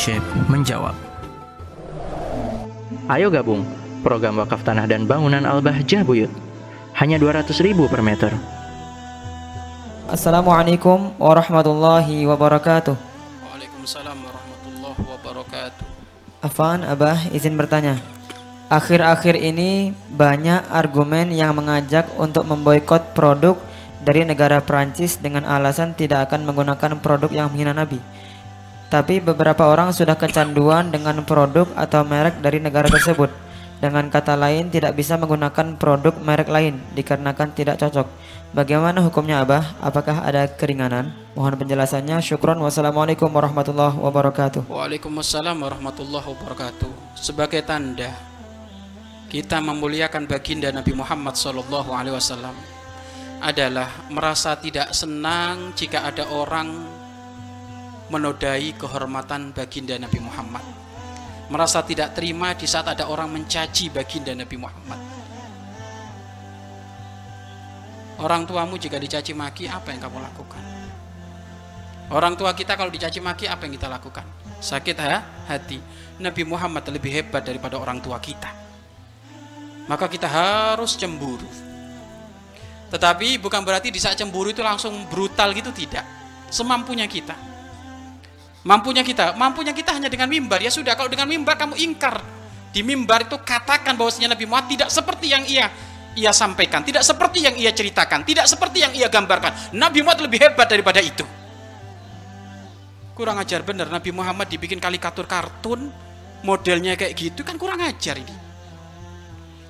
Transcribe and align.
Syekh 0.00 0.24
menjawab. 0.48 0.96
Ayo 3.12 3.28
gabung 3.28 3.68
program 4.00 4.40
wakaf 4.40 4.64
tanah 4.64 4.88
dan 4.88 5.04
bangunan 5.04 5.44
Al-Bahjah 5.44 6.08
Buyut. 6.08 6.32
Hanya 6.96 7.20
200 7.20 7.52
ribu 7.60 7.84
per 7.84 8.00
meter. 8.00 8.32
Assalamualaikum 10.08 11.12
warahmatullahi 11.20 12.24
wabarakatuh. 12.24 12.96
Waalaikumsalam 12.96 14.16
warahmatullahi 14.24 15.00
wabarakatuh. 15.04 15.84
Afan, 16.48 16.80
Abah 16.88 17.20
izin 17.36 17.60
bertanya. 17.60 18.00
Akhir-akhir 18.72 19.36
ini 19.36 19.92
banyak 20.16 20.64
argumen 20.72 21.28
yang 21.28 21.52
mengajak 21.52 22.08
untuk 22.16 22.48
memboikot 22.48 23.12
produk 23.12 23.60
dari 24.00 24.24
negara 24.24 24.64
Perancis 24.64 25.20
dengan 25.20 25.44
alasan 25.44 25.92
tidak 25.92 26.32
akan 26.32 26.48
menggunakan 26.48 26.96
produk 27.04 27.28
yang 27.28 27.52
menghina 27.52 27.76
Nabi. 27.76 28.00
Tapi 28.90 29.22
beberapa 29.22 29.70
orang 29.70 29.94
sudah 29.94 30.18
kecanduan 30.18 30.90
dengan 30.90 31.22
produk 31.22 31.70
atau 31.78 32.02
merek 32.02 32.42
dari 32.42 32.58
negara 32.58 32.90
tersebut. 32.90 33.30
Dengan 33.80 34.10
kata 34.10 34.36
lain 34.36 34.68
tidak 34.68 34.92
bisa 34.98 35.16
menggunakan 35.16 35.78
produk 35.78 36.12
merek 36.20 36.50
lain 36.50 36.82
dikarenakan 36.92 37.54
tidak 37.54 37.78
cocok. 37.78 38.04
Bagaimana 38.50 38.98
hukumnya 39.00 39.46
Abah? 39.46 39.78
Apakah 39.78 40.26
ada 40.26 40.44
keringanan? 40.50 41.14
Mohon 41.38 41.64
penjelasannya. 41.64 42.18
Syukron. 42.18 42.58
Wassalamualaikum 42.60 43.30
warahmatullahi 43.30 43.94
wabarakatuh. 43.94 44.66
Waalaikumsalam 44.66 45.54
warahmatullahi 45.54 46.26
wabarakatuh. 46.26 47.14
Sebagai 47.14 47.62
tanda 47.62 48.10
kita 49.30 49.62
memuliakan 49.62 50.26
baginda 50.26 50.74
Nabi 50.74 50.90
Muhammad 50.98 51.38
wasallam 51.38 52.58
adalah 53.38 53.88
merasa 54.10 54.58
tidak 54.58 54.90
senang 54.92 55.70
jika 55.78 56.04
ada 56.04 56.26
orang 56.28 56.99
menodai 58.10 58.74
kehormatan 58.74 59.54
baginda 59.54 59.94
Nabi 59.96 60.18
Muhammad. 60.18 60.64
Merasa 61.50 61.82
tidak 61.86 62.14
terima 62.14 62.54
di 62.54 62.66
saat 62.66 62.86
ada 62.90 63.06
orang 63.06 63.30
mencaci 63.30 63.90
baginda 63.90 64.34
Nabi 64.34 64.54
Muhammad. 64.58 65.00
Orang 68.20 68.44
tuamu 68.44 68.76
jika 68.76 69.00
dicaci 69.00 69.32
maki, 69.32 69.64
apa 69.64 69.96
yang 69.96 70.04
kamu 70.04 70.20
lakukan? 70.20 70.62
Orang 72.10 72.36
tua 72.36 72.52
kita 72.52 72.76
kalau 72.76 72.92
dicaci 72.92 73.22
maki, 73.22 73.48
apa 73.48 73.64
yang 73.64 73.74
kita 73.80 73.88
lakukan? 73.88 74.26
Sakit 74.60 74.96
ha? 75.00 75.46
hati. 75.48 75.80
Nabi 76.20 76.44
Muhammad 76.44 76.84
lebih 76.92 77.08
hebat 77.16 77.40
daripada 77.40 77.80
orang 77.80 77.96
tua 78.02 78.20
kita. 78.20 78.52
Maka 79.88 80.06
kita 80.06 80.28
harus 80.28 80.94
cemburu. 81.00 81.48
Tetapi 82.92 83.40
bukan 83.40 83.64
berarti 83.64 83.88
di 83.88 83.96
saat 83.96 84.20
cemburu 84.20 84.52
itu 84.52 84.60
langsung 84.60 85.08
brutal 85.08 85.50
gitu, 85.56 85.72
tidak. 85.72 86.04
Semampunya 86.52 87.08
kita. 87.08 87.49
Mampunya 88.60 89.00
kita, 89.00 89.36
mampunya 89.40 89.72
kita 89.72 89.96
hanya 89.96 90.12
dengan 90.12 90.28
mimbar. 90.28 90.60
Ya 90.60 90.68
sudah, 90.68 90.92
kalau 90.92 91.08
dengan 91.08 91.24
mimbar 91.24 91.56
kamu 91.56 91.80
ingkar. 91.80 92.20
Di 92.70 92.86
mimbar 92.86 93.26
itu 93.26 93.34
katakan 93.40 93.98
bahwasanya 93.98 94.36
Nabi 94.36 94.46
Muhammad 94.46 94.70
tidak 94.70 94.88
seperti 94.94 95.26
yang 95.26 95.42
ia 95.42 95.66
ia 96.14 96.30
sampaikan, 96.34 96.82
tidak 96.82 97.02
seperti 97.06 97.42
yang 97.42 97.54
ia 97.54 97.70
ceritakan, 97.70 98.22
tidak 98.26 98.46
seperti 98.46 98.82
yang 98.82 98.92
ia 98.94 99.06
gambarkan. 99.10 99.74
Nabi 99.74 100.02
Muhammad 100.02 100.26
lebih 100.26 100.38
hebat 100.42 100.66
daripada 100.70 100.98
itu. 101.02 101.22
Kurang 103.14 103.42
ajar 103.42 103.62
benar 103.66 103.90
Nabi 103.90 104.10
Muhammad 104.14 104.46
dibikin 104.46 104.78
karikatur 104.78 105.26
kartun, 105.26 105.90
modelnya 106.46 106.94
kayak 106.94 107.14
gitu 107.14 107.42
kan 107.42 107.58
kurang 107.58 107.82
ajar 107.82 108.18
ini. 108.18 108.34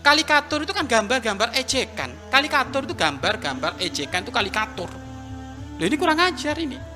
Kalikatur 0.00 0.64
itu 0.64 0.72
kan 0.72 0.88
gambar-gambar 0.88 1.52
ejekan. 1.60 2.32
Kalikatur 2.32 2.88
itu 2.88 2.96
gambar-gambar 2.96 3.76
ejekan 3.84 4.24
itu 4.24 4.32
kalikatur. 4.32 4.88
Loh 5.76 5.84
ini 5.84 5.96
kurang 6.00 6.24
ajar 6.24 6.56
ini. 6.56 6.89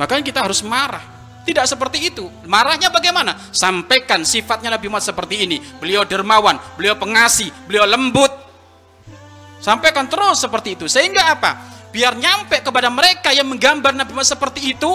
Makanya 0.00 0.24
kita 0.24 0.40
harus 0.40 0.64
marah. 0.64 1.04
Tidak 1.44 1.64
seperti 1.68 2.08
itu. 2.08 2.24
Marahnya 2.48 2.88
bagaimana? 2.88 3.36
Sampaikan 3.52 4.24
sifatnya 4.24 4.72
Nabi 4.72 4.88
Muhammad 4.88 5.12
seperti 5.12 5.44
ini. 5.44 5.60
Beliau 5.76 6.08
dermawan, 6.08 6.56
beliau 6.80 6.96
pengasih, 6.96 7.52
beliau 7.68 7.84
lembut. 7.84 8.32
Sampaikan 9.60 10.08
terus 10.08 10.40
seperti 10.40 10.80
itu. 10.80 10.88
Sehingga 10.88 11.36
apa? 11.36 11.60
Biar 11.92 12.16
nyampe 12.16 12.64
kepada 12.64 12.88
mereka 12.88 13.28
yang 13.36 13.44
menggambar 13.48 13.92
Nabi 13.92 14.16
Muhammad 14.16 14.32
seperti 14.32 14.72
itu. 14.72 14.92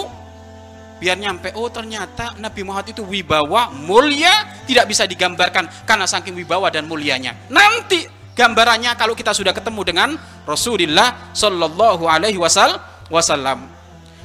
Biar 0.96 1.20
nyampe, 1.20 1.52
oh 1.60 1.68
ternyata 1.68 2.32
Nabi 2.40 2.64
Muhammad 2.64 2.88
itu 2.88 3.04
wibawa, 3.04 3.68
mulia, 3.68 4.32
tidak 4.64 4.88
bisa 4.88 5.04
digambarkan 5.04 5.68
karena 5.84 6.08
saking 6.08 6.32
wibawa 6.32 6.72
dan 6.72 6.88
mulianya. 6.88 7.36
Nanti 7.52 8.08
gambarannya 8.32 8.96
kalau 8.96 9.12
kita 9.12 9.36
sudah 9.36 9.52
ketemu 9.52 9.84
dengan 9.84 10.08
Rasulullah 10.48 11.36
Shallallahu 11.36 12.08
Alaihi 12.08 12.40
Wasallam. 12.40 13.68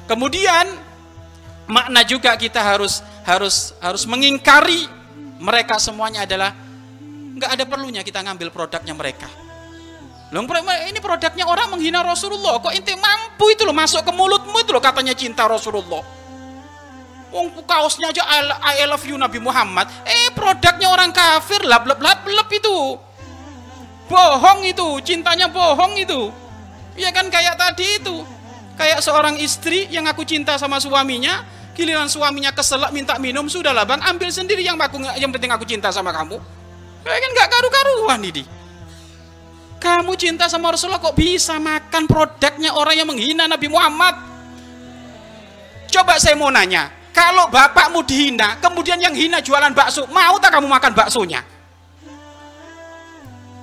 Kemudian 0.08 0.71
makna 1.72 2.04
juga 2.04 2.36
kita 2.36 2.60
harus 2.60 3.00
harus 3.24 3.72
harus 3.80 4.04
mengingkari 4.04 4.92
mereka 5.40 5.80
semuanya 5.80 6.28
adalah 6.28 6.52
nggak 7.40 7.52
ada 7.56 7.64
perlunya 7.64 8.04
kita 8.04 8.20
ngambil 8.20 8.52
produknya 8.52 8.92
mereka. 8.92 9.32
Loh, 10.32 10.48
ini 10.88 11.00
produknya 11.04 11.44
orang 11.44 11.76
menghina 11.76 12.00
Rasulullah. 12.00 12.56
Kok 12.64 12.72
inti 12.72 12.96
mampu 12.96 13.52
itu 13.52 13.68
loh 13.68 13.76
masuk 13.76 14.00
ke 14.00 14.12
mulutmu 14.16 14.64
itu 14.64 14.72
loh 14.72 14.80
katanya 14.80 15.12
cinta 15.12 15.44
Rasulullah. 15.44 16.00
Wong 17.32 17.52
kaosnya 17.64 18.12
aja 18.12 18.24
I, 18.60 18.84
love 18.88 19.04
you 19.08 19.20
Nabi 19.20 19.40
Muhammad. 19.44 19.88
Eh 20.08 20.32
produknya 20.32 20.88
orang 20.88 21.12
kafir 21.12 21.64
lap 21.68 21.84
lap 21.84 22.00
lap 22.00 22.24
lap 22.28 22.48
itu. 22.52 23.00
Bohong 24.08 24.68
itu, 24.68 25.00
cintanya 25.04 25.48
bohong 25.48 25.96
itu. 26.00 26.32
Iya 27.00 27.12
kan 27.16 27.28
kayak 27.32 27.56
tadi 27.56 28.00
itu. 28.00 28.24
Kayak 28.76 29.04
seorang 29.04 29.36
istri 29.40 29.88
yang 29.92 30.08
aku 30.08 30.24
cinta 30.28 30.56
sama 30.60 30.80
suaminya, 30.80 31.44
giliran 31.76 32.08
suaminya 32.12 32.52
keselak 32.52 32.92
minta 32.92 33.16
minum, 33.18 33.48
sudahlah 33.48 33.88
bang, 33.88 34.02
ambil 34.06 34.30
sendiri 34.30 34.62
yang 34.62 34.76
aku 34.76 35.00
yang 35.18 35.32
penting 35.32 35.52
aku 35.52 35.64
cinta 35.64 35.90
sama 35.90 36.12
kamu. 36.12 36.38
Kayak 37.02 37.20
kan 37.20 37.30
gak 37.34 37.50
karu-karuan 37.50 38.22
ini. 38.22 38.44
Kamu 39.82 40.14
cinta 40.14 40.46
sama 40.46 40.70
Rasulullah 40.70 41.02
kok 41.02 41.18
bisa 41.18 41.58
makan 41.58 42.06
produknya 42.06 42.70
orang 42.78 42.94
yang 43.02 43.10
menghina 43.10 43.50
Nabi 43.50 43.66
Muhammad? 43.66 44.14
Coba 45.90 46.22
saya 46.22 46.38
mau 46.38 46.54
nanya, 46.54 46.94
kalau 47.10 47.50
bapakmu 47.50 48.06
dihina, 48.06 48.62
kemudian 48.62 49.02
yang 49.02 49.18
hina 49.18 49.42
jualan 49.42 49.74
bakso, 49.74 50.06
mau 50.14 50.38
tak 50.38 50.54
kamu 50.54 50.70
makan 50.70 50.94
baksonya? 50.94 51.42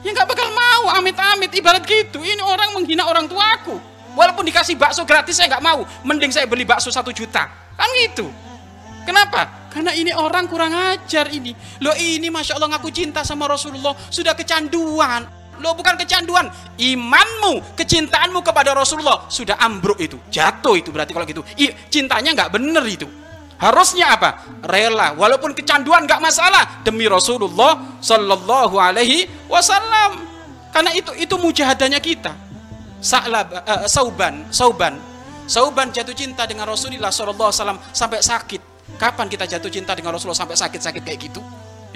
Ya 0.03 0.11
nggak 0.15 0.27
bakal 0.27 0.49
mau, 0.51 0.95
amit-amit 0.99 1.51
ibarat 1.55 1.87
gitu. 1.87 2.23
Ini 2.23 2.43
orang 2.43 2.75
menghina 2.75 3.07
orang 3.07 3.27
tuaku. 3.31 3.79
Walaupun 4.15 4.47
dikasih 4.47 4.75
bakso 4.75 5.07
gratis 5.07 5.39
saya 5.39 5.55
nggak 5.55 5.63
mau. 5.63 5.87
Mending 6.03 6.35
saya 6.35 6.47
beli 6.51 6.67
bakso 6.67 6.91
satu 6.91 7.15
juta. 7.15 7.68
Kan 7.79 7.91
gitu. 8.03 8.27
Kenapa? 9.07 9.71
Karena 9.71 9.95
ini 9.95 10.11
orang 10.11 10.51
kurang 10.51 10.75
ajar 10.75 11.31
ini. 11.31 11.55
Loh 11.81 11.95
ini 11.95 12.29
Masya 12.29 12.59
Allah 12.59 12.77
ngaku 12.77 12.91
cinta 12.91 13.23
sama 13.23 13.47
Rasulullah. 13.47 13.95
Sudah 14.11 14.35
kecanduan. 14.35 15.25
Loh 15.63 15.73
bukan 15.79 15.95
kecanduan. 15.95 16.51
Imanmu, 16.77 17.79
kecintaanmu 17.79 18.43
kepada 18.43 18.75
Rasulullah. 18.75 19.31
Sudah 19.31 19.57
ambruk 19.63 20.03
itu. 20.03 20.19
Jatuh 20.29 20.75
itu 20.77 20.91
berarti 20.91 21.15
kalau 21.15 21.25
gitu. 21.25 21.47
Cintanya 21.89 22.35
nggak 22.35 22.51
bener 22.53 22.85
itu. 22.85 23.07
Harusnya 23.59 24.15
apa? 24.15 24.45
Rela. 24.67 25.15
Walaupun 25.15 25.55
kecanduan 25.55 26.05
nggak 26.05 26.23
masalah. 26.23 26.83
Demi 26.83 27.07
Rasulullah 27.07 27.99
Sallallahu 28.03 28.77
Alaihi 28.79 29.27
Wasallam. 29.47 30.27
Karena 30.75 30.91
itu 30.95 31.11
itu 31.17 31.35
mujahadanya 31.41 31.99
kita. 31.99 32.35
Sa'lab, 32.99 33.51
uh, 33.51 33.87
Sauban, 33.87 34.47
Sauban. 34.51 34.99
Sauban 35.49 35.89
jatuh 35.89 36.13
cinta 36.13 36.45
dengan 36.45 36.69
Rasulullah 36.69 37.09
SAW 37.09 37.81
sampai 37.97 38.21
sakit. 38.21 38.61
Kapan 39.01 39.27
kita 39.33 39.49
jatuh 39.49 39.73
cinta 39.73 39.97
dengan 39.97 40.13
Rasulullah 40.13 40.37
sampai 40.37 40.61
sakit-sakit 40.61 41.01
kayak 41.01 41.19
gitu? 41.33 41.41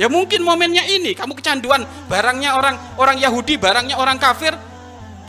Ya 0.00 0.08
mungkin 0.08 0.40
momennya 0.40 0.88
ini, 0.88 1.12
kamu 1.12 1.36
kecanduan 1.36 1.84
barangnya 2.08 2.56
orang 2.56 2.80
orang 2.96 3.20
Yahudi, 3.20 3.60
barangnya 3.60 4.00
orang 4.00 4.16
kafir, 4.16 4.56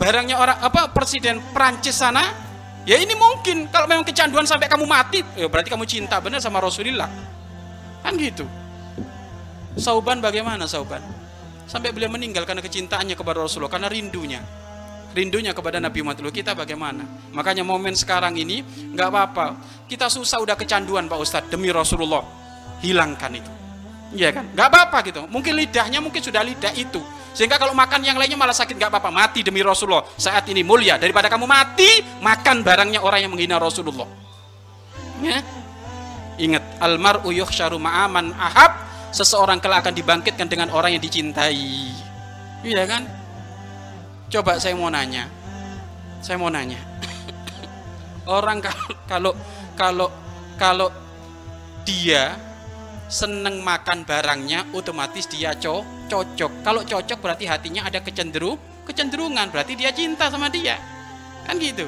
barangnya 0.00 0.40
orang 0.40 0.56
apa 0.56 0.88
presiden 0.88 1.44
Prancis 1.52 2.00
sana. 2.00 2.32
Ya 2.88 2.96
ini 2.96 3.12
mungkin 3.12 3.68
kalau 3.68 3.84
memang 3.84 4.08
kecanduan 4.08 4.48
sampai 4.48 4.72
kamu 4.72 4.88
mati, 4.88 5.20
ya 5.36 5.48
berarti 5.48 5.68
kamu 5.68 5.84
cinta 5.84 6.16
benar 6.20 6.40
sama 6.40 6.64
Rasulullah. 6.64 7.08
Kan 8.00 8.16
gitu. 8.16 8.48
Sauban 9.76 10.24
bagaimana 10.24 10.64
Sauban? 10.64 11.04
Sampai 11.68 11.92
beliau 11.92 12.12
meninggal 12.12 12.44
karena 12.48 12.64
kecintaannya 12.64 13.16
kepada 13.16 13.44
Rasulullah, 13.44 13.72
karena 13.72 13.88
rindunya 13.88 14.40
rindunya 15.14 15.54
kepada 15.54 15.78
Nabi 15.78 16.02
Muhammad. 16.02 16.34
Kita 16.34 16.52
bagaimana? 16.52 17.06
Makanya 17.30 17.62
momen 17.62 17.94
sekarang 17.94 18.34
ini 18.34 18.66
nggak 18.92 19.08
apa-apa. 19.08 19.46
Kita 19.86 20.10
susah 20.10 20.42
udah 20.42 20.58
kecanduan 20.58 21.06
Pak 21.06 21.18
Ustadz. 21.22 21.48
Demi 21.48 21.70
Rasulullah 21.70 22.26
hilangkan 22.82 23.32
itu. 23.38 23.52
Iya 24.14 24.34
kan? 24.34 24.44
Nggak 24.50 24.66
apa-apa 24.68 24.98
gitu. 25.06 25.22
Mungkin 25.30 25.54
lidahnya 25.54 26.02
mungkin 26.02 26.20
sudah 26.20 26.42
lidah 26.42 26.74
itu. 26.74 26.98
Sehingga 27.34 27.58
kalau 27.58 27.74
makan 27.74 28.02
yang 28.02 28.18
lainnya 28.18 28.38
malah 28.38 28.54
sakit 28.54 28.74
nggak 28.74 28.90
apa-apa. 28.90 29.10
Mati 29.14 29.46
demi 29.46 29.62
Rasulullah. 29.62 30.06
Saat 30.18 30.50
ini 30.50 30.66
mulia. 30.66 30.98
Daripada 30.98 31.30
kamu 31.30 31.46
mati 31.46 32.02
makan 32.22 32.66
barangnya 32.66 33.00
orang 33.02 33.26
yang 33.26 33.30
menghina 33.30 33.56
Rasulullah. 33.62 34.06
Ya? 35.22 35.42
Ingat 36.38 36.82
almaru 36.82 37.30
yuhsyaru 37.30 37.78
ma'aman 37.78 38.34
ahab. 38.34 38.74
Seseorang 39.14 39.62
kelak 39.62 39.86
akan 39.86 39.94
dibangkitkan 39.94 40.50
dengan 40.50 40.74
orang 40.74 40.98
yang 40.98 41.02
dicintai. 41.02 41.94
Iya 42.66 42.82
kan 42.86 43.23
Coba 44.32 44.56
saya 44.58 44.74
mau 44.76 44.88
nanya. 44.88 45.28
Saya 46.24 46.40
mau 46.40 46.48
nanya. 46.48 46.80
Orang 48.24 48.64
kalau 49.04 49.36
kalau 49.76 50.08
kalau 50.56 50.88
dia 51.84 52.32
seneng 53.12 53.60
makan 53.60 54.08
barangnya 54.08 54.72
otomatis 54.72 55.28
dia 55.28 55.52
co 55.60 55.84
cocok. 56.08 56.64
Kalau 56.64 56.80
cocok 56.82 57.18
berarti 57.20 57.44
hatinya 57.44 57.84
ada 57.84 58.00
kecenderung 58.00 58.56
kecenderungan 58.84 59.48
berarti 59.52 59.76
dia 59.76 59.92
cinta 59.92 60.32
sama 60.32 60.48
dia. 60.48 60.80
Kan 61.44 61.60
gitu. 61.60 61.84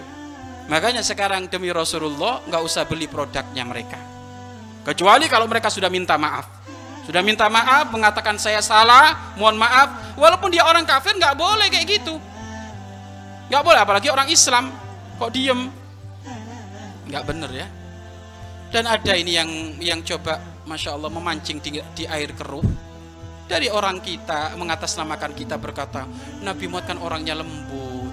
Makanya 0.66 1.00
sekarang 1.00 1.46
demi 1.48 1.70
Rasulullah 1.72 2.42
nggak 2.44 2.62
usah 2.62 2.84
beli 2.84 3.06
produknya 3.06 3.64
mereka. 3.64 3.96
Kecuali 4.84 5.26
kalau 5.26 5.46
mereka 5.48 5.72
sudah 5.72 5.88
minta 5.88 6.18
maaf. 6.20 6.46
Sudah 7.06 7.22
minta 7.22 7.46
maaf 7.46 7.90
mengatakan 7.94 8.34
saya 8.34 8.58
salah 8.58 9.34
mohon 9.38 9.54
maaf 9.54 10.05
walaupun 10.16 10.48
dia 10.50 10.64
orang 10.64 10.82
kafir 10.88 11.14
nggak 11.14 11.36
boleh 11.36 11.68
kayak 11.68 11.86
gitu. 11.86 12.16
Nggak 13.46 13.62
boleh 13.62 13.80
apalagi 13.80 14.08
orang 14.10 14.28
Islam. 14.32 14.72
Kok 15.16 15.30
diem? 15.30 15.70
Nggak 17.06 17.24
bener 17.24 17.50
ya. 17.52 17.66
Dan 18.74 18.90
ada 18.90 19.12
ini 19.14 19.32
yang 19.38 19.50
yang 19.78 20.00
coba 20.02 20.42
masya 20.66 20.98
Allah 20.98 21.08
memancing 21.12 21.62
di, 21.62 21.78
di 21.94 22.04
air 22.04 22.34
keruh. 22.34 22.64
Dari 23.46 23.70
orang 23.70 24.02
kita 24.02 24.58
mengatasnamakan 24.58 25.30
kita 25.30 25.54
berkata 25.54 26.02
Nabi 26.42 26.66
Muhammad 26.66 26.90
kan 26.90 26.98
orangnya 26.98 27.38
lembut. 27.38 28.10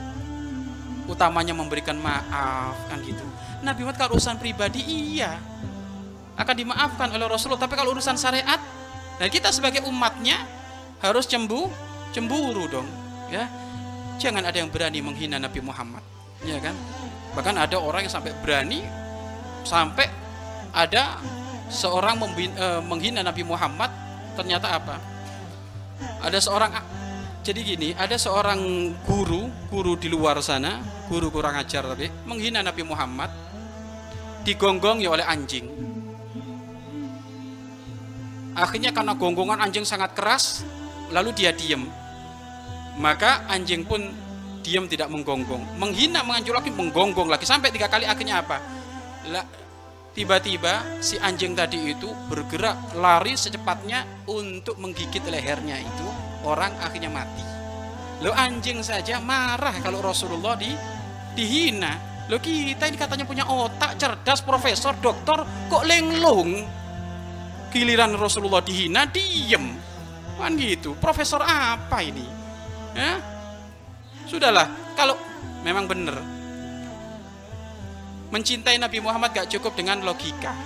Utamanya 1.09 1.57
memberikan 1.57 1.97
maaf 1.97 2.77
kan 2.85 3.01
gitu. 3.01 3.25
Nabi 3.65 3.81
Muhammad 3.81 3.97
kalau 3.97 4.13
urusan 4.21 4.37
pribadi 4.37 4.85
iya. 4.85 5.41
Akan 6.37 6.53
dimaafkan 6.53 7.09
oleh 7.09 7.25
Rasulullah 7.25 7.65
tapi 7.65 7.73
kalau 7.73 7.97
urusan 7.97 8.13
syariat 8.17 8.61
dan 9.17 9.27
kita 9.29 9.49
sebagai 9.49 9.85
umatnya 9.85 10.37
harus 11.01 11.25
cembu 11.29 11.69
cemburu 12.13 12.69
dong 12.69 12.85
ya. 13.33 13.49
Jangan 14.21 14.45
ada 14.45 14.61
yang 14.61 14.69
berani 14.69 15.01
menghina 15.01 15.41
Nabi 15.41 15.59
Muhammad 15.59 16.05
ya 16.45 16.61
kan? 16.61 16.77
Bahkan 17.33 17.55
ada 17.57 17.81
orang 17.81 18.05
yang 18.05 18.13
sampai 18.13 18.31
berani 18.45 18.85
sampai 19.65 20.05
ada 20.69 21.17
seorang 21.73 22.21
uh, 22.21 22.81
menghina 22.85 23.25
Nabi 23.25 23.41
Muhammad 23.41 23.89
ternyata 24.37 24.77
apa? 24.77 25.01
Ada 26.21 26.37
seorang 26.37 26.71
jadi 27.43 27.59
gini 27.59 27.89
ada 27.97 28.15
seorang 28.15 28.93
guru 29.03 29.51
guru 29.67 29.99
di 29.99 30.07
luar 30.07 30.39
sana 30.39 30.79
guru 31.11 31.27
kurang 31.27 31.59
ajar 31.59 31.83
tadi 31.91 32.07
menghina 32.23 32.63
Nabi 32.63 32.87
Muhammad 32.87 33.27
digonggongi 34.47 35.09
oleh 35.09 35.25
anjing. 35.25 35.67
Akhirnya 38.53 38.93
karena 38.93 39.17
gonggongan 39.17 39.59
anjing 39.65 39.81
sangat 39.81 40.13
keras 40.13 40.61
lalu 41.09 41.33
dia 41.33 41.49
diem 41.49 41.89
maka 42.99 43.47
anjing 43.49 43.85
pun 43.85 44.01
diam 44.63 44.87
tidak 44.87 45.11
menggonggong 45.11 45.77
menghina 45.79 46.23
mengancur 46.23 46.55
lagi 46.55 46.71
menggonggong 46.71 47.27
lagi 47.27 47.43
sampai 47.43 47.73
tiga 47.73 47.91
kali 47.91 48.07
akhirnya 48.07 48.39
apa 48.39 48.57
Tiba-tiba 50.13 51.01
si 51.01 51.17
anjing 51.17 51.57
tadi 51.57 51.89
itu 51.89 52.05
bergerak 52.29 52.93
lari 53.01 53.33
secepatnya 53.33 54.05
untuk 54.29 54.77
menggigit 54.77 55.25
lehernya 55.25 55.81
itu 55.81 56.07
orang 56.45 56.69
akhirnya 56.85 57.09
mati. 57.09 57.41
Lo 58.21 58.29
anjing 58.29 58.85
saja 58.85 59.17
marah 59.17 59.73
kalau 59.81 60.05
Rasulullah 60.05 60.53
di 60.53 60.69
dihina. 61.33 61.97
Lo 62.29 62.37
kita 62.37 62.93
ini 62.93 62.93
katanya 62.93 63.25
punya 63.25 63.49
otak 63.49 63.97
cerdas, 63.97 64.45
profesor, 64.45 64.93
doktor, 65.01 65.49
kok 65.65 65.81
lenglung. 65.81 66.61
Giliran 67.73 68.13
Rasulullah 68.13 68.61
dihina, 68.61 69.09
diem. 69.09 69.65
Kan 70.37 70.53
gitu. 70.61 70.93
Profesor 71.01 71.41
apa 71.41 72.05
ini? 72.05 72.42
Ya? 72.93 73.17
Sudahlah, 74.29 74.69
kalau 74.93 75.17
memang 75.65 75.89
benar 75.89 76.21
Mencintai 78.33 78.81
Nabi 78.81 78.97
Muhammad 78.97 79.29
gak 79.29 79.45
cukup 79.45 79.77
dengan 79.77 80.01
logika. 80.01 80.57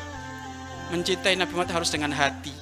Mencintai 0.87 1.35
Nabi 1.35 1.51
Muhammad 1.51 1.75
harus 1.75 1.91
dengan 1.91 2.15
hati. 2.15 2.55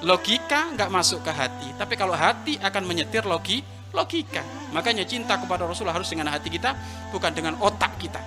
Logika 0.00 0.72
gak 0.72 0.88
masuk 0.88 1.20
ke 1.20 1.28
hati, 1.28 1.68
tapi 1.76 1.92
kalau 1.92 2.16
hati 2.16 2.56
akan 2.56 2.88
menyetir 2.88 3.28
logi, 3.28 3.60
logika. 3.92 4.40
Makanya 4.72 5.04
cinta 5.04 5.36
kepada 5.36 5.68
Rasulullah 5.68 5.92
harus 5.92 6.08
dengan 6.08 6.32
hati 6.32 6.48
kita, 6.48 6.72
bukan 7.12 7.36
dengan 7.36 7.60
otak 7.60 8.00
kita. 8.00 8.24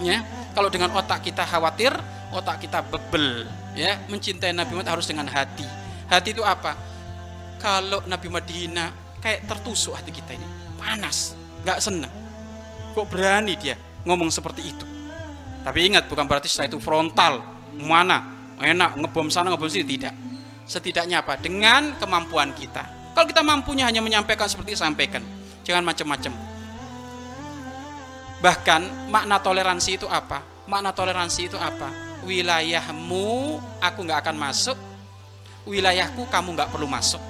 Ya, 0.00 0.24
kalau 0.56 0.72
dengan 0.72 0.96
otak 0.96 1.28
kita 1.28 1.44
khawatir, 1.44 1.92
otak 2.32 2.64
kita 2.64 2.80
bebel. 2.80 3.44
Ya, 3.76 4.00
mencintai 4.08 4.56
Nabi 4.56 4.80
Muhammad 4.80 4.96
harus 4.96 5.04
dengan 5.04 5.28
hati. 5.28 5.68
Hati 6.08 6.32
itu 6.32 6.40
apa? 6.40 6.72
Kalau 7.60 8.00
Nabi 8.08 8.32
dihina, 8.48 8.88
kayak 9.20 9.46
tertusuk 9.46 9.96
hati 9.96 10.10
kita 10.10 10.34
ini, 10.34 10.46
panas, 10.80 11.36
gak 11.64 11.78
senang. 11.80 12.12
Kok 12.96 13.06
berani 13.06 13.54
dia 13.54 13.76
ngomong 14.04 14.32
seperti 14.32 14.62
itu. 14.72 14.86
Tapi 15.60 15.92
ingat 15.92 16.08
bukan 16.08 16.24
berarti 16.24 16.48
saya 16.48 16.72
itu 16.72 16.80
frontal, 16.80 17.44
mana, 17.76 18.24
enak, 18.58 18.96
ngebom 18.96 19.28
sana, 19.28 19.52
ngebom 19.52 19.68
sini, 19.68 19.84
tidak. 19.84 20.14
Setidaknya 20.64 21.20
apa? 21.20 21.36
Dengan 21.36 22.00
kemampuan 22.00 22.56
kita. 22.56 23.12
Kalau 23.12 23.26
kita 23.28 23.44
mampunya 23.44 23.84
hanya 23.84 24.00
menyampaikan 24.00 24.48
seperti 24.48 24.78
sampaikan. 24.78 25.20
Jangan 25.66 25.84
macam-macam. 25.84 26.32
Bahkan 28.40 29.12
makna 29.12 29.36
toleransi 29.36 30.00
itu 30.00 30.06
apa? 30.08 30.40
Makna 30.64 30.96
toleransi 30.96 31.52
itu 31.52 31.58
apa? 31.60 31.92
Wilayahmu 32.24 33.60
aku 33.84 33.98
nggak 34.00 34.24
akan 34.24 34.36
masuk, 34.40 34.76
wilayahku 35.68 36.24
kamu 36.32 36.56
nggak 36.56 36.72
perlu 36.72 36.88
masuk. 36.88 37.20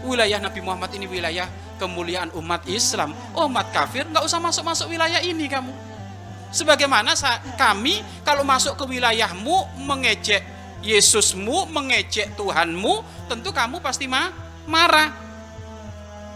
Wilayah 0.00 0.40
Nabi 0.40 0.60
Muhammad 0.64 0.90
ini 0.96 1.04
wilayah 1.04 1.46
kemuliaan 1.76 2.32
umat 2.36 2.64
Islam. 2.68 3.12
umat 3.36 3.68
kafir 3.72 4.08
nggak 4.08 4.24
usah 4.24 4.40
masuk-masuk 4.40 4.88
wilayah 4.88 5.20
ini 5.20 5.44
kamu 5.48 5.72
Sebagaimana 6.50 7.14
kami 7.54 8.02
kalau 8.26 8.42
masuk 8.42 8.74
ke 8.74 8.84
wilayahmu 8.90 9.86
mengejek 9.86 10.42
Yesusmu, 10.80 11.68
mengejek 11.70 12.34
Tuhanmu, 12.34 13.04
tentu 13.30 13.52
kamu 13.52 13.78
pasti 13.78 14.08
ma 14.10 14.32
marah. 14.66 15.12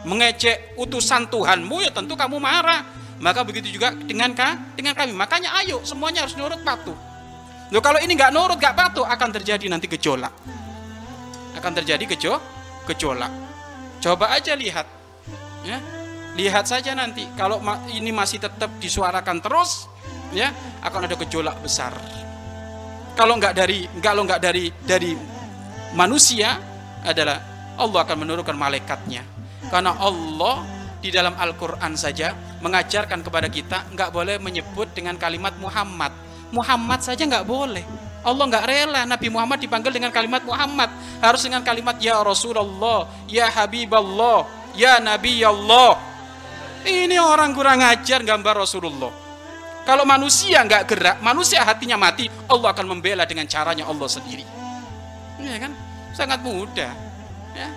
Mengejek 0.05 0.77
utusan 0.77 1.27
Tuhanmu 1.33 1.83
ya 1.83 1.91
tentu 1.91 2.15
kamu 2.15 2.39
marah. 2.39 2.85
Maka 3.19 3.43
begitu 3.43 3.73
juga 3.75 3.91
dengan 3.91 4.31
dengan 4.77 4.95
kami. 4.95 5.17
Makanya 5.17 5.51
ayo 5.65 5.81
semuanya 5.83 6.29
harus 6.29 6.37
nurut 6.37 6.61
patuh. 6.63 6.95
Loh 7.73 7.83
kalau 7.83 7.99
ini 7.99 8.13
nggak 8.15 8.31
nurut, 8.31 8.61
nggak 8.61 8.77
patuh 8.77 9.09
akan 9.09 9.29
terjadi 9.35 9.67
nanti 9.67 9.89
gejolak. 9.89 10.31
Akan 11.57 11.73
terjadi 11.73 12.05
gejo 12.05 12.39
gejolak. 12.85 13.33
Coba 14.05 14.37
aja 14.37 14.53
lihat. 14.53 14.85
Ya, 15.65 15.81
lihat 16.37 16.69
saja 16.69 16.93
nanti 16.93 17.25
kalau 17.41 17.57
ini 17.89 18.13
masih 18.13 18.37
tetap 18.37 18.69
disuarakan 18.77 19.41
terus 19.41 19.89
ya 20.37 20.53
akan 20.85 21.09
ada 21.09 21.17
gejolak 21.17 21.57
besar. 21.65 21.97
Kalau 23.17 23.41
nggak 23.41 23.57
dari 23.57 23.89
kalau 24.05 24.29
nggak 24.29 24.45
dari 24.45 24.69
dari 24.85 25.17
manusia 25.97 26.61
adalah 27.01 27.41
Allah 27.81 28.05
akan 28.05 28.29
menurunkan 28.29 28.53
malaikatnya. 28.53 29.25
Karena 29.73 29.97
Allah 29.97 30.69
di 31.01 31.09
dalam 31.09 31.33
Al-Quran 31.41 31.97
saja 31.97 32.37
mengajarkan 32.61 33.25
kepada 33.25 33.49
kita 33.49 33.89
nggak 33.89 34.13
boleh 34.13 34.37
menyebut 34.37 34.93
dengan 34.93 35.17
kalimat 35.17 35.57
Muhammad. 35.57 36.13
Muhammad 36.53 37.01
saja 37.01 37.25
nggak 37.25 37.49
boleh. 37.49 37.89
Allah 38.25 38.45
nggak 38.49 38.65
rela 38.65 39.01
Nabi 39.05 39.29
Muhammad 39.29 39.61
dipanggil 39.61 39.93
dengan 39.93 40.09
kalimat 40.09 40.41
Muhammad 40.43 40.89
harus 41.21 41.45
dengan 41.45 41.61
kalimat 41.61 42.01
ya 42.01 42.25
Rasulullah, 42.25 43.05
ya 43.29 43.53
Habiballah, 43.53 44.73
ya 44.73 44.97
Nabi 44.99 45.45
Allah. 45.45 46.01
Ini 46.85 47.17
orang 47.21 47.53
kurang 47.53 47.85
ajar 47.85 48.25
gambar 48.25 48.65
Rasulullah. 48.65 49.13
Kalau 49.85 50.09
manusia 50.09 50.65
nggak 50.65 50.83
gerak, 50.89 51.17
manusia 51.21 51.61
hatinya 51.61 52.01
mati, 52.01 52.29
Allah 52.49 52.73
akan 52.73 52.97
membela 52.97 53.29
dengan 53.29 53.45
caranya 53.45 53.85
Allah 53.85 54.09
sendiri. 54.09 54.45
Ya 55.45 55.61
kan? 55.61 55.77
Sangat 56.17 56.41
mudah. 56.41 56.93
Ya. 57.53 57.69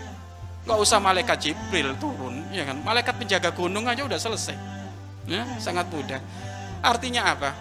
Nggak 0.63 0.79
usah 0.79 0.99
malaikat 1.03 1.37
Jibril 1.43 1.95
turun, 1.99 2.47
ya 2.55 2.63
kan? 2.63 2.79
Malaikat 2.79 3.15
penjaga 3.19 3.51
gunung 3.51 3.87
aja 3.87 4.07
udah 4.07 4.19
selesai. 4.19 4.55
Ya, 5.27 5.43
sangat 5.59 5.91
mudah. 5.91 6.23
Artinya 6.79 7.35
apa? 7.35 7.51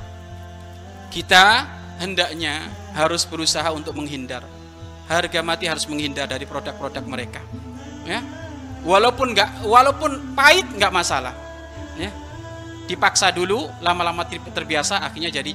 Kita 1.11 1.66
hendaknya 2.00 2.69
harus 2.93 3.25
berusaha 3.25 3.67
untuk 3.73 3.97
menghindar. 3.97 4.45
Harga 5.07 5.41
mati 5.41 5.71
harus 5.71 5.87
menghindar 5.87 6.26
dari 6.26 6.45
produk-produk 6.45 7.05
mereka. 7.07 7.41
Ya. 8.03 8.23
Walaupun 8.87 9.35
nggak, 9.35 9.67
walaupun 9.67 10.35
pahit 10.35 10.67
nggak 10.75 10.93
masalah. 10.93 11.35
Ya. 11.99 12.11
Dipaksa 12.87 13.35
dulu 13.35 13.67
lama-lama 13.83 14.26
terbiasa 14.26 15.03
akhirnya 15.03 15.31
jadi 15.31 15.50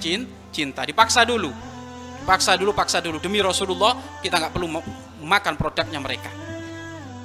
cinta. 0.52 0.84
Dipaksa 0.84 1.24
dulu. 1.24 1.52
Paksa 2.22 2.54
dulu 2.54 2.72
paksa 2.72 3.02
dulu. 3.02 3.18
Demi 3.18 3.42
Rasulullah 3.42 3.98
kita 4.22 4.38
nggak 4.38 4.54
perlu 4.54 4.68
makan 5.24 5.54
produknya 5.58 6.00
mereka. 6.00 6.30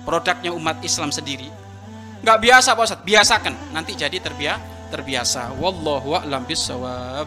Produknya 0.06 0.54
umat 0.54 0.80
Islam 0.82 1.11
sendiri. 1.11 1.50
Nggak 2.23 2.38
biasa 2.42 2.75
Pak 2.75 2.85
Ustadz. 2.87 3.06
Biasakan. 3.06 3.54
Nanti 3.75 3.92
jadi 3.99 4.18
terbiasa 4.18 4.76
terbiasa. 4.88 5.50
Wallahu 5.58 6.14
a'lam 6.14 6.46
bisawab 6.46 7.26